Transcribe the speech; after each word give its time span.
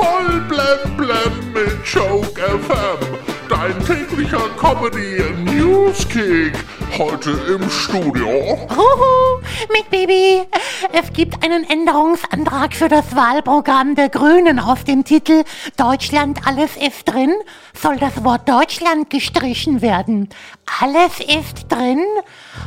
Voll 0.00 0.40
blem 0.48 0.96
blem 0.96 1.52
mit 1.52 1.84
Joke 1.84 2.40
FM. 2.40 3.18
Dein 3.50 3.78
täglicher 3.84 4.48
Comedy 4.58 5.22
Newskick. 5.44 6.54
Heute 6.96 7.32
im 7.48 7.68
Studio. 7.68 8.30
Huhu, 8.70 9.42
mit 9.70 9.90
Baby. 9.90 10.46
Es 10.92 11.12
gibt 11.12 11.44
einen 11.44 11.68
Änderungsantrag 11.68 12.72
für 12.72 12.88
das 12.88 13.14
Wahlprogramm 13.14 13.94
der 13.94 14.08
Grünen 14.08 14.58
aus 14.58 14.84
dem 14.84 15.04
Titel 15.04 15.44
Deutschland 15.76 16.46
alles 16.46 16.78
ist 16.78 17.04
drin. 17.04 17.34
Soll 17.74 17.98
das 17.98 18.24
Wort 18.24 18.48
Deutschland 18.48 19.10
gestrichen 19.10 19.82
werden? 19.82 20.30
Alles 20.80 21.20
ist 21.20 21.66
drin? 21.68 22.02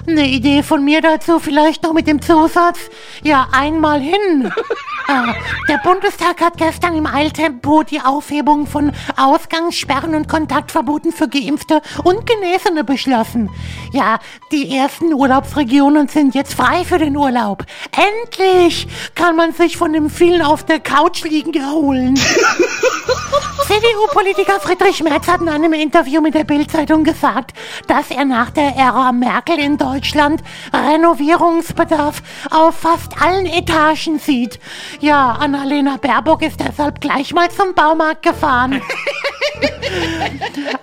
Eine 0.08 0.28
Idee 0.28 0.62
von 0.62 0.86
mir 0.86 1.02
dazu 1.02 1.40
vielleicht 1.40 1.82
noch 1.82 1.94
mit 1.94 2.06
dem 2.06 2.22
Zusatz, 2.22 2.78
ja, 3.24 3.48
einmal 3.52 4.00
hin. 4.00 4.54
Ah, 5.08 5.34
der 5.68 5.80
Bundestag 5.80 6.42
hat 6.42 6.58
gestern 6.58 6.96
im 6.96 7.06
Eiltempo 7.06 7.84
die 7.84 8.00
Aufhebung 8.00 8.68
von 8.68 8.94
Ausgangssperren 9.18 10.16
und 10.16 10.30
Kontaktverboten 10.30 11.12
für 11.12 11.28
Geimpfte 11.28 11.82
und 12.04 12.26
Genesene 12.26 12.84
beschlossen. 12.84 13.50
Ja, 13.92 14.20
die 14.52 14.76
ersten 14.76 15.14
Urlaubsregionen 15.14 16.08
sind 16.08 16.36
jetzt 16.36 16.54
frei 16.54 16.86
für 16.86 17.00
den 17.00 17.18
Urlaub. 17.18 17.66
Endlich 17.92 18.88
kann 19.16 19.36
man 19.36 19.52
sich 19.52 19.76
von 19.76 19.92
dem 19.92 20.10
vielen 20.10 20.42
auf 20.42 20.64
der 20.64 20.80
Couch 20.80 21.24
liegen 21.24 21.54
erholen. 21.54 22.18
CDU-Politiker 23.66 24.60
Friedrich 24.60 25.02
Merz 25.04 25.26
hat 25.28 25.40
in 25.40 25.48
einem 25.48 25.72
Interview 25.72 26.20
mit 26.20 26.34
der 26.34 26.44
Bild-Zeitung 26.44 27.06
gesagt, 27.06 27.54
dass 27.88 28.12
er 28.12 28.26
nach 28.26 28.50
der 28.50 28.76
Ära 28.76 29.14
Merkel 29.14 29.58
in 29.58 29.78
Deutschland 29.78 30.44
Renovierungsbedarf 30.74 32.22
auf 32.52 32.76
fast 32.76 33.22
allen 33.22 33.46
Etagen 33.46 34.20
sieht. 34.20 34.60
Ja, 35.00 35.32
Annalena 35.32 35.96
Baerbock 35.96 36.42
ist 36.42 36.60
deshalb 36.60 37.00
gleich 37.00 37.34
mal 37.34 37.50
zum 37.52 37.74
Baumarkt 37.74 38.24
gefahren. 38.24 38.82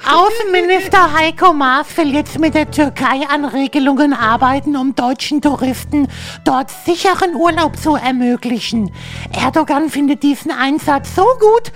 Außenminister 0.07 1.15
Heiko 1.15 1.53
Maas 1.53 1.97
will 1.97 2.15
jetzt 2.15 2.39
mit 2.39 2.55
der 2.55 2.71
Türkei 2.71 3.27
an 3.29 3.45
Regelungen 3.45 4.13
arbeiten, 4.13 4.77
um 4.77 4.95
deutschen 4.95 5.41
Touristen 5.41 6.09
dort 6.45 6.71
sicheren 6.71 7.35
Urlaub 7.35 7.77
zu 7.77 7.95
ermöglichen. 7.95 8.91
Erdogan 9.33 9.89
findet 9.89 10.23
diesen 10.23 10.51
Einsatz 10.51 11.15
so 11.15 11.25
gut, 11.39 11.73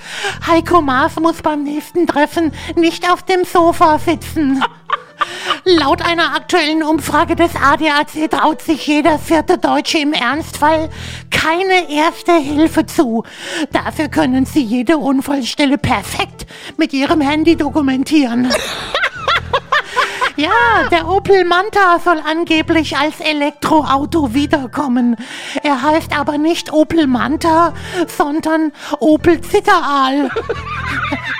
Heiko 0.47 0.81
Maas 0.81 1.19
muss 1.21 1.43
beim 1.43 1.63
nächsten 1.63 2.07
Treffen 2.07 2.53
nicht 2.77 3.11
auf 3.11 3.23
dem 3.23 3.45
Sofa 3.45 3.99
sitzen. 3.99 4.63
Laut 5.67 6.03
einer 6.03 6.35
aktuellen 6.35 6.83
Umfrage 6.83 7.37
des 7.37 7.53
ADAC 7.57 8.31
traut 8.31 8.61
sich 8.61 8.87
jeder 8.87 9.19
vierte 9.19 9.57
Deutsche 9.57 9.97
im 9.97 10.13
Ernstfall 10.13 10.91
keine 11.31 11.91
erste 11.91 12.33
Hilfe 12.37 12.85
zu. 12.85 13.25
Dafür 13.73 14.09
können 14.09 14.45
sie 14.45 14.63
jede 14.63 14.99
Unfallstelle 14.99 15.79
perfekt 15.79 16.47
mit 16.77 16.93
ihrem 16.93 17.23
Handy 17.23 17.57
dokumentieren. 17.57 18.53
Ja, 20.37 20.89
der 20.91 21.09
Opel 21.09 21.45
Manta 21.45 22.01
soll 22.03 22.21
angeblich 22.29 22.97
als 22.97 23.21
Elektroauto 23.21 24.35
wiederkommen. 24.35 25.17
Er 25.63 25.81
heißt 25.81 26.19
aber 26.19 26.39
nicht 26.39 26.73
Opel 26.73 27.07
Manta, 27.07 27.73
sondern 28.09 28.73
Opel 28.99 29.41
Zitteraal. 29.41 30.31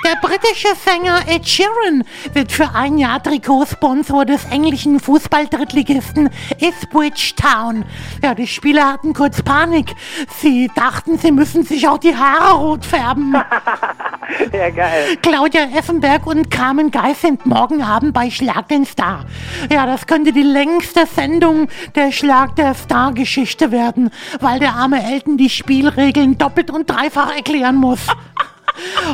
Der 0.05 0.15
britische 0.21 0.67
Sänger 0.75 1.27
Ed 1.27 1.47
Sheeran 1.47 2.03
wird 2.33 2.51
für 2.51 2.75
ein 2.75 2.99
Jahr 2.99 3.23
Trikotsponsor 3.23 4.25
des 4.25 4.45
englischen 4.45 4.99
Fußball-Drittligisten 4.99 6.29
Ipswich 6.59 7.33
Town. 7.35 7.85
Ja, 8.21 8.35
die 8.35 8.45
Spieler 8.45 8.93
hatten 8.93 9.13
kurz 9.13 9.41
Panik. 9.41 9.95
Sie 10.39 10.69
dachten, 10.75 11.17
sie 11.17 11.31
müssen 11.31 11.63
sich 11.63 11.87
auch 11.87 11.97
die 11.97 12.15
Haare 12.15 12.53
rot 12.53 12.85
färben. 12.85 13.35
Ja, 14.53 14.69
geil. 14.69 15.17
Claudia 15.21 15.63
Effenberg 15.75 16.27
und 16.27 16.49
Carmen 16.49 16.91
Geis 16.91 17.21
sind 17.21 17.45
morgen 17.45 17.81
Abend 17.81 18.13
bei 18.13 18.29
Schlag 18.29 18.67
den 18.69 18.85
Star. 18.85 19.25
Ja, 19.71 19.85
das 19.85 20.07
könnte 20.07 20.31
die 20.31 20.43
längste 20.43 21.05
Sendung 21.05 21.67
der 21.95 22.11
Schlag 22.11 22.55
der 22.55 22.73
Star-Geschichte 22.73 23.71
werden, 23.71 24.11
weil 24.39 24.59
der 24.59 24.73
arme 24.73 25.03
Elton 25.03 25.37
die 25.37 25.49
Spielregeln 25.49 26.37
doppelt 26.37 26.71
und 26.71 26.89
dreifach 26.89 27.35
erklären 27.35 27.75
muss. 27.75 28.07